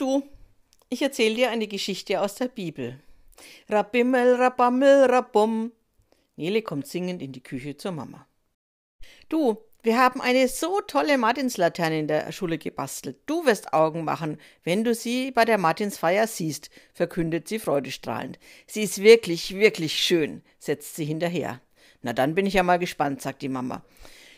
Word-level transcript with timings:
Du, 0.00 0.22
ich 0.88 1.02
erzähle 1.02 1.34
dir 1.34 1.50
eine 1.50 1.66
Geschichte 1.66 2.22
aus 2.22 2.34
der 2.36 2.48
Bibel. 2.48 2.98
Rabimmel, 3.68 4.36
rabammel, 4.36 5.04
rabum. 5.04 5.72
Nele 6.36 6.62
kommt 6.62 6.86
singend 6.86 7.20
in 7.20 7.32
die 7.32 7.42
Küche 7.42 7.76
zur 7.76 7.92
Mama. 7.92 8.26
Du, 9.28 9.58
wir 9.82 9.98
haben 9.98 10.22
eine 10.22 10.48
so 10.48 10.80
tolle 10.86 11.18
Martinslaterne 11.18 11.98
in 11.98 12.08
der 12.08 12.32
Schule 12.32 12.56
gebastelt. 12.56 13.18
Du 13.26 13.44
wirst 13.44 13.74
Augen 13.74 14.02
machen, 14.02 14.38
wenn 14.64 14.84
du 14.84 14.94
sie 14.94 15.32
bei 15.32 15.44
der 15.44 15.58
Martinsfeier 15.58 16.26
siehst, 16.26 16.70
verkündet 16.94 17.46
sie 17.46 17.58
freudestrahlend. 17.58 18.38
Sie 18.66 18.82
ist 18.84 19.02
wirklich, 19.02 19.54
wirklich 19.54 20.02
schön, 20.02 20.40
setzt 20.58 20.96
sie 20.96 21.04
hinterher. 21.04 21.60
Na 22.00 22.14
dann 22.14 22.34
bin 22.34 22.46
ich 22.46 22.54
ja 22.54 22.62
mal 22.62 22.78
gespannt, 22.78 23.20
sagt 23.20 23.42
die 23.42 23.50
Mama. 23.50 23.84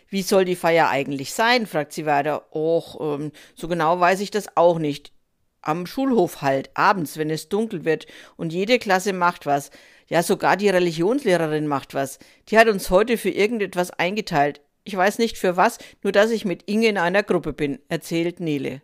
Wie 0.08 0.22
soll 0.22 0.44
die 0.44 0.56
Feier 0.56 0.88
eigentlich 0.88 1.32
sein? 1.32 1.68
fragt 1.68 1.92
sie 1.92 2.04
weiter. 2.04 2.52
Och, 2.52 2.98
ähm, 3.00 3.30
so 3.54 3.68
genau 3.68 4.00
weiß 4.00 4.18
ich 4.22 4.32
das 4.32 4.56
auch 4.56 4.80
nicht 4.80 5.12
am 5.62 5.86
Schulhof 5.86 6.42
halt, 6.42 6.70
abends, 6.74 7.16
wenn 7.16 7.30
es 7.30 7.48
dunkel 7.48 7.84
wird 7.84 8.06
und 8.36 8.52
jede 8.52 8.78
Klasse 8.78 9.12
macht 9.12 9.46
was. 9.46 9.70
Ja, 10.08 10.22
sogar 10.22 10.56
die 10.56 10.68
Religionslehrerin 10.68 11.66
macht 11.66 11.94
was. 11.94 12.18
Die 12.48 12.58
hat 12.58 12.68
uns 12.68 12.90
heute 12.90 13.16
für 13.16 13.30
irgendetwas 13.30 13.90
eingeteilt. 13.92 14.60
Ich 14.84 14.96
weiß 14.96 15.18
nicht 15.18 15.38
für 15.38 15.56
was, 15.56 15.78
nur 16.02 16.12
dass 16.12 16.30
ich 16.30 16.44
mit 16.44 16.64
Inge 16.68 16.88
in 16.88 16.98
einer 16.98 17.22
Gruppe 17.22 17.52
bin, 17.52 17.78
erzählt 17.88 18.40
Nele. 18.40 18.82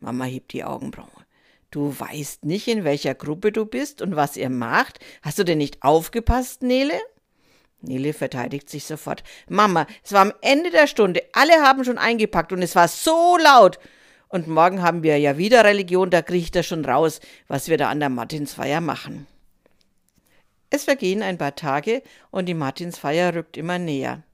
Mama 0.00 0.24
hebt 0.24 0.52
die 0.52 0.64
Augenbraue. 0.64 1.08
Du 1.70 1.92
weißt 1.98 2.44
nicht, 2.44 2.68
in 2.68 2.84
welcher 2.84 3.14
Gruppe 3.14 3.50
du 3.50 3.66
bist 3.66 4.00
und 4.00 4.14
was 4.14 4.36
ihr 4.36 4.48
macht? 4.48 5.00
Hast 5.22 5.40
du 5.40 5.44
denn 5.44 5.58
nicht 5.58 5.82
aufgepasst, 5.82 6.62
Nele? 6.62 6.94
Nele 7.80 8.12
verteidigt 8.12 8.70
sich 8.70 8.84
sofort. 8.84 9.24
Mama, 9.48 9.86
es 10.04 10.12
war 10.12 10.22
am 10.22 10.32
Ende 10.40 10.70
der 10.70 10.86
Stunde. 10.86 11.22
Alle 11.32 11.54
haben 11.54 11.84
schon 11.84 11.98
eingepackt 11.98 12.52
und 12.52 12.62
es 12.62 12.76
war 12.76 12.88
so 12.88 13.36
laut. 13.38 13.78
Und 14.34 14.48
morgen 14.48 14.82
haben 14.82 15.04
wir 15.04 15.16
ja 15.16 15.38
wieder 15.38 15.62
Religion, 15.62 16.10
da 16.10 16.20
kriege 16.20 16.42
ich 16.42 16.50
das 16.50 16.66
schon 16.66 16.84
raus, 16.84 17.20
was 17.46 17.68
wir 17.68 17.78
da 17.78 17.88
an 17.88 18.00
der 18.00 18.08
Martinsfeier 18.08 18.80
machen. 18.80 19.28
Es 20.70 20.82
vergehen 20.82 21.22
ein 21.22 21.38
paar 21.38 21.54
Tage 21.54 22.02
und 22.32 22.46
die 22.46 22.54
Martinsfeier 22.54 23.32
rückt 23.32 23.56
immer 23.56 23.78
näher. 23.78 24.24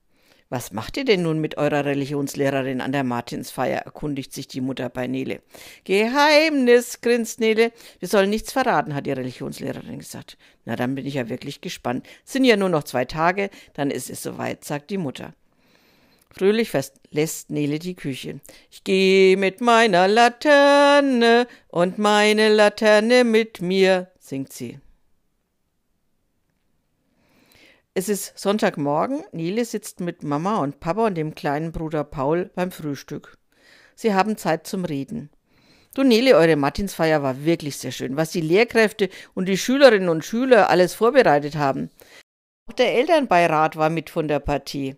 Was 0.48 0.72
macht 0.72 0.96
ihr 0.96 1.04
denn 1.04 1.20
nun 1.20 1.38
mit 1.38 1.58
eurer 1.58 1.84
Religionslehrerin 1.84 2.80
an 2.80 2.92
der 2.92 3.04
Martinsfeier? 3.04 3.80
erkundigt 3.80 4.32
sich 4.32 4.48
die 4.48 4.62
Mutter 4.62 4.88
bei 4.88 5.06
Nele. 5.06 5.42
Geheimnis, 5.84 7.02
grinst 7.02 7.38
Nele. 7.38 7.70
Wir 7.98 8.08
sollen 8.08 8.30
nichts 8.30 8.52
verraten, 8.52 8.94
hat 8.94 9.04
die 9.04 9.12
Religionslehrerin 9.12 9.98
gesagt. 9.98 10.38
Na, 10.64 10.76
dann 10.76 10.94
bin 10.94 11.04
ich 11.04 11.14
ja 11.14 11.28
wirklich 11.28 11.60
gespannt. 11.60 12.06
Sind 12.24 12.44
ja 12.44 12.56
nur 12.56 12.70
noch 12.70 12.84
zwei 12.84 13.04
Tage, 13.04 13.50
dann 13.74 13.90
ist 13.90 14.08
es 14.08 14.22
soweit, 14.22 14.64
sagt 14.64 14.88
die 14.88 14.96
Mutter. 14.96 15.34
Fröhlich 16.32 16.70
verlässt 16.70 17.50
Nele 17.50 17.78
die 17.78 17.96
Küche. 17.96 18.40
Ich 18.70 18.84
gehe 18.84 19.36
mit 19.36 19.60
meiner 19.60 20.06
Laterne 20.06 21.46
und 21.68 21.98
meine 21.98 22.48
Laterne 22.54 23.24
mit 23.24 23.60
mir, 23.60 24.10
singt 24.18 24.52
sie. 24.52 24.78
Es 27.92 28.08
ist 28.08 28.38
Sonntagmorgen. 28.38 29.24
Nele 29.32 29.64
sitzt 29.64 29.98
mit 29.98 30.22
Mama 30.22 30.58
und 30.62 30.78
Papa 30.78 31.06
und 31.06 31.16
dem 31.16 31.34
kleinen 31.34 31.72
Bruder 31.72 32.04
Paul 32.04 32.50
beim 32.54 32.70
Frühstück. 32.70 33.36
Sie 33.96 34.14
haben 34.14 34.36
Zeit 34.36 34.66
zum 34.66 34.84
Reden. 34.84 35.30
Du 35.94 36.04
Nele, 36.04 36.36
eure 36.36 36.54
Martinsfeier 36.54 37.24
war 37.24 37.44
wirklich 37.44 37.76
sehr 37.76 37.90
schön, 37.90 38.16
was 38.16 38.30
die 38.30 38.40
Lehrkräfte 38.40 39.08
und 39.34 39.46
die 39.46 39.58
Schülerinnen 39.58 40.08
und 40.08 40.24
Schüler 40.24 40.70
alles 40.70 40.94
vorbereitet 40.94 41.56
haben. 41.56 41.90
Auch 42.68 42.74
der 42.74 42.94
Elternbeirat 42.94 43.74
war 43.74 43.90
mit 43.90 44.08
von 44.08 44.28
der 44.28 44.38
Partie. 44.38 44.96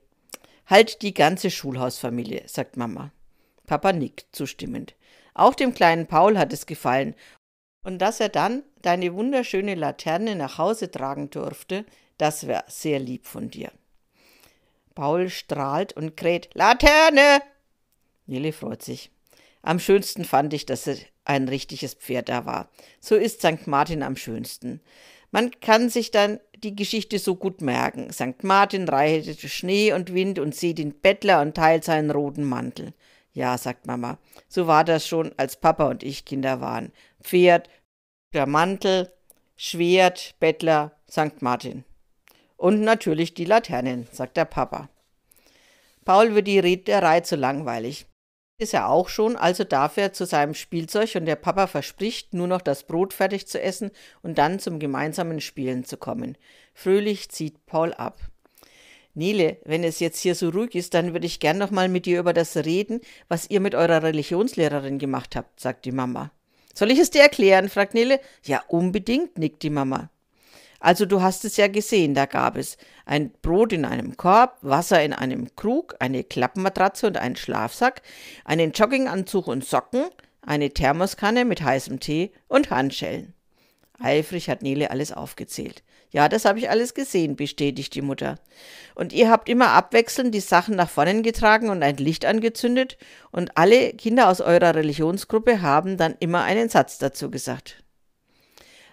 Halt 0.66 1.02
die 1.02 1.14
ganze 1.14 1.50
Schulhausfamilie, 1.50 2.44
sagt 2.46 2.76
Mama. 2.76 3.12
Papa 3.66 3.92
nickt 3.92 4.26
zustimmend. 4.32 4.94
Auch 5.34 5.54
dem 5.54 5.74
kleinen 5.74 6.06
Paul 6.06 6.38
hat 6.38 6.52
es 6.52 6.66
gefallen. 6.66 7.14
Und 7.84 7.98
dass 7.98 8.20
er 8.20 8.28
dann 8.28 8.62
deine 8.82 9.14
wunderschöne 9.14 9.74
Laterne 9.74 10.36
nach 10.36 10.58
Hause 10.58 10.90
tragen 10.90 11.30
durfte, 11.30 11.84
das 12.18 12.46
wäre 12.46 12.64
sehr 12.68 12.98
lieb 12.98 13.26
von 13.26 13.50
dir. 13.50 13.72
Paul 14.94 15.30
strahlt 15.30 15.94
und 15.94 16.16
kräht 16.16 16.50
Laterne. 16.54 17.42
Nele 18.26 18.52
freut 18.52 18.82
sich. 18.82 19.10
Am 19.62 19.78
schönsten 19.78 20.24
fand 20.24 20.52
ich, 20.54 20.66
dass 20.66 20.88
ein 21.24 21.48
richtiges 21.48 21.94
Pferd 21.94 22.28
da 22.28 22.46
war. 22.46 22.68
So 23.00 23.14
ist 23.14 23.40
St. 23.40 23.66
Martin 23.66 24.02
am 24.02 24.16
schönsten. 24.16 24.80
Man 25.32 25.50
kann 25.60 25.88
sich 25.88 26.10
dann 26.10 26.40
die 26.62 26.76
Geschichte 26.76 27.18
so 27.18 27.34
gut 27.34 27.62
merken. 27.62 28.12
St. 28.12 28.44
Martin 28.44 28.88
reitete 28.88 29.48
Schnee 29.48 29.92
und 29.92 30.14
Wind 30.14 30.38
und 30.38 30.54
sieht 30.54 30.78
den 30.78 31.00
Bettler 31.00 31.40
und 31.40 31.56
teilt 31.56 31.84
seinen 31.84 32.10
roten 32.10 32.44
Mantel. 32.44 32.92
Ja, 33.32 33.56
sagt 33.56 33.86
Mama, 33.86 34.18
so 34.46 34.66
war 34.66 34.84
das 34.84 35.08
schon, 35.08 35.32
als 35.38 35.56
Papa 35.56 35.88
und 35.88 36.02
ich 36.02 36.26
Kinder 36.26 36.60
waren. 36.60 36.92
Pferd, 37.22 37.70
der 38.34 38.46
Mantel, 38.46 39.10
Schwert, 39.56 40.34
Bettler, 40.38 40.92
St. 41.10 41.40
Martin. 41.40 41.84
Und 42.56 42.82
natürlich 42.82 43.32
die 43.32 43.46
Laternen, 43.46 44.06
sagt 44.12 44.36
der 44.36 44.44
Papa. 44.44 44.90
Paul 46.04 46.34
wird 46.34 46.46
die 46.46 46.58
Reiterei 46.58 47.20
zu 47.20 47.36
langweilig 47.36 48.06
ist 48.58 48.74
er 48.74 48.88
auch 48.88 49.08
schon, 49.08 49.36
also 49.36 49.64
darf 49.64 49.96
er 49.96 50.12
zu 50.12 50.24
seinem 50.24 50.54
Spielzeug 50.54 51.14
und 51.16 51.26
der 51.26 51.36
Papa 51.36 51.66
verspricht, 51.66 52.32
nur 52.32 52.46
noch 52.46 52.60
das 52.60 52.84
Brot 52.84 53.12
fertig 53.12 53.46
zu 53.46 53.60
essen 53.60 53.90
und 54.22 54.38
dann 54.38 54.58
zum 54.60 54.78
gemeinsamen 54.78 55.40
Spielen 55.40 55.84
zu 55.84 55.96
kommen. 55.96 56.38
Fröhlich 56.72 57.28
zieht 57.30 57.66
Paul 57.66 57.92
ab. 57.92 58.18
Nele, 59.14 59.58
wenn 59.64 59.84
es 59.84 60.00
jetzt 60.00 60.20
hier 60.20 60.34
so 60.34 60.48
ruhig 60.48 60.74
ist, 60.74 60.94
dann 60.94 61.12
würde 61.12 61.26
ich 61.26 61.40
gern 61.40 61.58
noch 61.58 61.70
mal 61.70 61.88
mit 61.88 62.06
dir 62.06 62.18
über 62.18 62.32
das 62.32 62.56
reden, 62.56 63.00
was 63.28 63.50
ihr 63.50 63.60
mit 63.60 63.74
eurer 63.74 64.02
Religionslehrerin 64.02 64.98
gemacht 64.98 65.36
habt, 65.36 65.60
sagt 65.60 65.84
die 65.84 65.92
Mama. 65.92 66.30
Soll 66.74 66.90
ich 66.90 66.98
es 66.98 67.10
dir 67.10 67.20
erklären? 67.20 67.68
fragt 67.68 67.92
Nele. 67.92 68.20
Ja, 68.44 68.62
unbedingt, 68.68 69.36
nickt 69.36 69.62
die 69.62 69.70
Mama. 69.70 70.08
Also 70.82 71.06
du 71.06 71.22
hast 71.22 71.44
es 71.44 71.56
ja 71.56 71.68
gesehen, 71.68 72.12
da 72.12 72.26
gab 72.26 72.56
es 72.56 72.76
ein 73.06 73.30
Brot 73.40 73.72
in 73.72 73.84
einem 73.84 74.16
Korb, 74.16 74.58
Wasser 74.62 75.00
in 75.00 75.12
einem 75.12 75.54
Krug, 75.54 75.94
eine 76.00 76.24
Klappmatratze 76.24 77.06
und 77.06 77.16
einen 77.16 77.36
Schlafsack, 77.36 78.02
einen 78.44 78.72
Jogginganzug 78.72 79.46
und 79.46 79.64
Socken, 79.64 80.06
eine 80.44 80.70
Thermoskanne 80.70 81.44
mit 81.44 81.62
heißem 81.62 82.00
Tee 82.00 82.32
und 82.48 82.70
Handschellen. 82.70 83.32
Eifrig 84.00 84.50
hat 84.50 84.62
Nele 84.62 84.90
alles 84.90 85.12
aufgezählt. 85.12 85.84
Ja, 86.10 86.28
das 86.28 86.44
habe 86.44 86.58
ich 86.58 86.68
alles 86.68 86.94
gesehen, 86.94 87.36
bestätigt 87.36 87.94
die 87.94 88.02
Mutter. 88.02 88.40
Und 88.96 89.12
ihr 89.12 89.30
habt 89.30 89.48
immer 89.48 89.68
abwechselnd 89.68 90.34
die 90.34 90.40
Sachen 90.40 90.74
nach 90.74 90.90
vorne 90.90 91.22
getragen 91.22 91.70
und 91.70 91.84
ein 91.84 91.96
Licht 91.98 92.24
angezündet, 92.24 92.98
und 93.30 93.56
alle 93.56 93.92
Kinder 93.92 94.28
aus 94.28 94.40
eurer 94.40 94.74
Religionsgruppe 94.74 95.62
haben 95.62 95.96
dann 95.96 96.16
immer 96.18 96.42
einen 96.42 96.68
Satz 96.68 96.98
dazu 96.98 97.30
gesagt. 97.30 97.84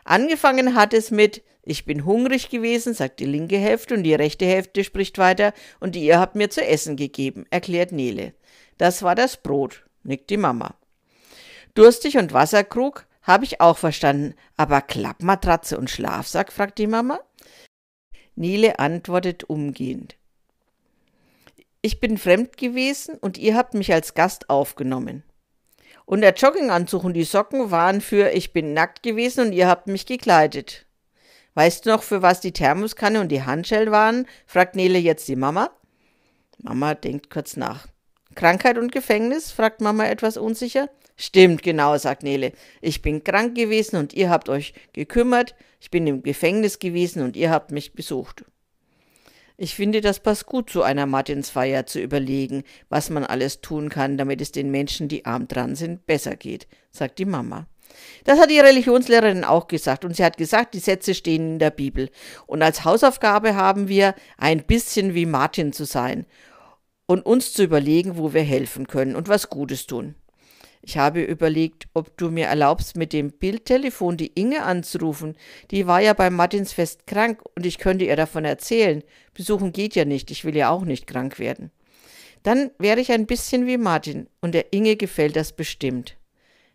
Angefangen 0.10 0.74
hat 0.74 0.96
es 0.96 1.12
mit 1.12 1.44
ich 1.62 1.86
bin 1.86 2.04
hungrig 2.04 2.50
gewesen, 2.50 2.96
sagt 2.96 3.20
die 3.20 3.26
linke 3.26 3.60
Hälfte, 3.60 3.94
und 3.94 4.02
die 4.02 4.16
rechte 4.16 4.44
Hälfte 4.44 4.84
spricht 4.84 5.20
weiter, 5.20 5.54
und 5.80 5.96
ihr 5.96 6.20
habt 6.20 6.36
mir 6.36 6.50
zu 6.50 6.66
essen 6.66 6.96
gegeben, 6.96 7.46
erklärt 7.52 7.92
Nele. 7.92 8.34
Das 8.80 9.04
war 9.04 9.14
das 9.14 9.38
Brot, 9.38 9.86
nickt 10.02 10.32
die 10.32 10.38
Mama. 10.38 10.74
Durstig 11.76 12.18
und 12.18 12.34
Wasserkrug 12.34 13.06
habe 13.22 13.46
ich 13.46 13.62
auch 13.62 13.78
verstanden, 13.78 14.34
aber 14.58 14.82
Klappmatratze 14.82 15.78
und 15.78 15.92
Schlafsack, 15.92 16.52
fragt 16.52 16.80
die 16.80 16.88
Mama. 16.88 17.20
Nele 18.36 18.80
antwortet 18.80 19.44
umgehend. 19.44 20.16
Ich 21.84 22.00
bin 22.00 22.18
fremd 22.18 22.58
gewesen 22.58 23.16
und 23.20 23.38
ihr 23.38 23.56
habt 23.56 23.76
mich 23.76 23.94
als 23.94 24.16
Gast 24.16 24.50
aufgenommen. 24.50 25.22
Und 26.10 26.22
der 26.22 26.34
Jogginganzug 26.34 27.04
und 27.04 27.14
die 27.14 27.24
Socken 27.24 27.70
waren 27.70 28.02
für 28.02 28.32
ich 28.32 28.52
bin 28.52 28.74
nackt 28.74 29.04
gewesen 29.04 29.46
und 29.46 29.54
ihr 29.54 29.68
habt 29.68 29.86
mich 29.86 30.08
gekleidet. 30.08 30.88
Weißt 31.54 31.86
du 31.86 31.92
noch, 31.92 32.02
für 32.02 32.24
was 32.24 32.42
die 32.42 32.52
Thermoskanne 32.52 33.22
und 33.22 33.28
die 33.28 33.44
Handschellen 33.44 33.92
waren? 33.92 34.26
fragt 34.48 34.76
Nele 34.76 34.98
jetzt 34.98 35.28
die 35.28 35.36
Mama. 35.36 35.70
Mama 36.58 36.96
denkt 36.96 37.30
kurz 37.30 37.58
nach. 37.58 37.86
Krankheit 38.34 38.80
und 38.80 38.92
Gefängnis? 38.92 39.52
fragt 39.52 39.82
Mama 39.82 40.08
etwas 40.08 40.38
unsicher. 40.38 40.90
Stimmt, 41.16 41.62
genau, 41.62 41.96
sagt 42.00 42.24
Nele. 42.24 42.54
Ich 42.82 43.04
bin 43.04 43.24
krank 43.24 43.54
gewesen 43.54 43.98
und 43.98 44.16
ihr 44.16 44.32
habt 44.32 44.50
euch 44.50 44.74
gekümmert. 44.94 45.54
Ich 45.80 45.92
bin 45.92 46.08
im 46.08 46.24
Gefängnis 46.24 46.80
gewesen 46.80 47.22
und 47.22 47.38
ihr 47.38 47.52
habt 47.52 47.70
mich 47.70 47.94
besucht. 47.94 48.46
Ich 49.62 49.76
finde, 49.76 50.00
das 50.00 50.22
passt 50.22 50.46
gut 50.46 50.70
zu 50.70 50.84
einer 50.84 51.06
Martinsfeier 51.06 51.86
zu 51.86 52.00
überlegen, 52.00 52.64
was 52.88 53.10
man 53.10 53.26
alles 53.26 53.60
tun 53.60 53.90
kann, 53.90 54.18
damit 54.18 54.40
es 54.40 54.54
den 54.54 54.72
Menschen, 54.72 55.10
die 55.10 55.26
arm 55.26 55.50
dran 55.50 55.76
sind, 55.76 56.06
besser 56.06 56.38
geht, 56.38 56.66
sagt 56.92 57.20
die 57.20 57.26
Mama. 57.26 57.68
Das 58.24 58.40
hat 58.40 58.52
die 58.52 58.60
Religionslehrerin 58.62 59.44
auch 59.44 59.68
gesagt 59.68 60.06
und 60.06 60.16
sie 60.16 60.24
hat 60.24 60.38
gesagt, 60.38 60.76
die 60.76 60.80
Sätze 60.80 61.14
stehen 61.14 61.54
in 61.56 61.60
der 61.60 61.72
Bibel. 61.72 62.10
Und 62.48 62.62
als 62.62 62.86
Hausaufgabe 62.86 63.56
haben 63.56 63.90
wir, 63.90 64.16
ein 64.38 64.64
bisschen 64.64 65.14
wie 65.14 65.26
Martin 65.26 65.74
zu 65.74 65.84
sein 65.84 66.26
und 67.06 67.26
uns 67.26 67.52
zu 67.52 67.62
überlegen, 67.62 68.18
wo 68.18 68.34
wir 68.34 68.44
helfen 68.44 68.88
können 68.88 69.18
und 69.18 69.28
was 69.28 69.50
Gutes 69.50 69.88
tun. 69.88 70.16
Ich 70.82 70.98
habe 70.98 71.22
überlegt, 71.22 71.88
ob 71.94 72.16
du 72.18 72.32
mir 72.32 72.48
erlaubst, 72.48 72.96
mit 72.96 73.12
dem 73.12 73.32
Bildtelefon 73.32 74.18
die 74.18 74.32
Inge 74.36 74.64
anzurufen. 74.64 75.36
Die 75.72 75.88
war 75.88 76.00
ja 76.00 76.14
beim 76.14 76.36
Martinsfest 76.36 77.06
krank 77.06 77.42
und 77.56 77.66
ich 77.66 77.78
könnte 77.78 78.06
ihr 78.06 78.16
davon 78.16 78.46
erzählen. 78.46 79.04
Besuchen 79.34 79.74
geht 79.74 79.96
ja 79.96 80.06
nicht, 80.06 80.32
ich 80.32 80.46
will 80.46 80.56
ja 80.56 80.70
auch 80.70 80.86
nicht 80.86 81.06
krank 81.06 81.38
werden. 81.38 81.72
Dann 82.44 82.72
wäre 82.80 83.02
ich 83.02 83.12
ein 83.12 83.26
bisschen 83.26 83.68
wie 83.68 83.78
Martin 83.78 84.28
und 84.40 84.54
der 84.54 84.72
Inge 84.72 84.96
gefällt 84.96 85.36
das 85.36 85.52
bestimmt. 85.52 86.16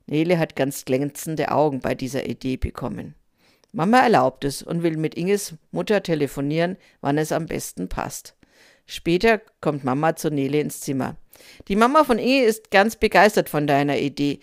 Nele 0.07 0.39
hat 0.39 0.57
ganz 0.57 0.85
glänzende 0.85 1.51
Augen 1.51 1.81
bei 1.81 1.95
dieser 1.95 2.27
Idee 2.27 2.59
bekommen. 2.59 3.15
Mama 3.73 4.01
erlaubt 4.01 4.45
es 4.45 4.63
und 4.63 4.83
will 4.83 4.97
mit 4.97 5.15
Inges 5.15 5.55
Mutter 5.73 6.03
telefonieren, 6.03 6.77
wann 7.01 7.19
es 7.19 7.33
am 7.33 7.47
besten 7.47 7.89
passt. 7.89 8.37
Später 8.87 9.41
kommt 9.61 9.85
Mama 9.85 10.17
zu 10.17 10.31
Nele 10.31 10.61
ins 10.61 10.81
Zimmer. 10.81 11.17
Die 11.69 11.77
Mama 11.77 12.05
von 12.05 12.19
Inge 12.19 12.45
ist 12.45 12.71
ganz 12.71 12.97
begeistert 12.97 13.49
von 13.49 13.67
deiner 13.67 13.99
Idee. 13.99 14.41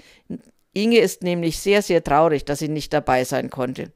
Inge 0.73 0.99
ist 0.99 1.23
nämlich 1.23 1.59
sehr, 1.59 1.81
sehr 1.81 2.03
traurig, 2.03 2.45
dass 2.45 2.59
sie 2.59 2.69
nicht 2.69 2.93
dabei 2.93 3.23
sein 3.23 3.49
konnte. 3.49 3.91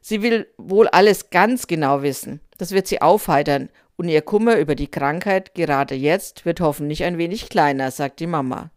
Sie 0.00 0.22
will 0.22 0.46
wohl 0.58 0.88
alles 0.88 1.30
ganz 1.30 1.66
genau 1.66 2.02
wissen. 2.02 2.40
Das 2.58 2.72
wird 2.72 2.86
sie 2.86 3.02
aufheitern 3.02 3.68
und 3.96 4.08
ihr 4.08 4.22
Kummer 4.22 4.58
über 4.58 4.74
die 4.74 4.90
Krankheit 4.90 5.54
gerade 5.54 5.94
jetzt 5.94 6.44
wird 6.44 6.60
hoffentlich 6.60 7.04
ein 7.04 7.18
wenig 7.18 7.48
kleiner, 7.48 7.90
sagt 7.90 8.20
die 8.20 8.26
Mama. 8.26 8.70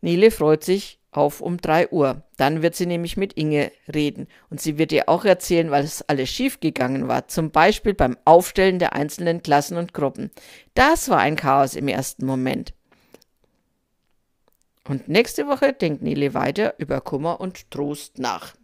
Nele 0.00 0.30
freut 0.30 0.64
sich 0.64 0.98
auf 1.16 1.40
um 1.40 1.56
drei 1.56 1.88
Uhr. 1.88 2.22
Dann 2.36 2.62
wird 2.62 2.74
sie 2.74 2.86
nämlich 2.86 3.16
mit 3.16 3.32
Inge 3.32 3.72
reden 3.92 4.28
und 4.50 4.60
sie 4.60 4.78
wird 4.78 4.92
ihr 4.92 5.08
auch 5.08 5.24
erzählen, 5.24 5.70
was 5.70 6.02
alles 6.08 6.28
schiefgegangen 6.28 7.08
war, 7.08 7.28
zum 7.28 7.50
Beispiel 7.50 7.94
beim 7.94 8.16
Aufstellen 8.24 8.78
der 8.78 8.92
einzelnen 8.92 9.42
Klassen 9.42 9.76
und 9.76 9.94
Gruppen. 9.94 10.30
Das 10.74 11.08
war 11.08 11.18
ein 11.18 11.36
Chaos 11.36 11.74
im 11.74 11.88
ersten 11.88 12.26
Moment. 12.26 12.74
Und 14.88 15.08
nächste 15.08 15.48
Woche 15.48 15.72
denkt 15.72 16.02
Nele 16.02 16.34
weiter 16.34 16.74
über 16.78 17.00
Kummer 17.00 17.40
und 17.40 17.70
Trost 17.70 18.18
nach. 18.18 18.54